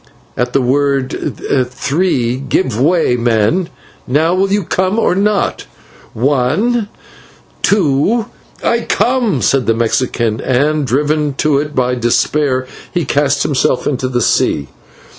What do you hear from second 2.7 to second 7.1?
way, men. Now will you come, or not? One,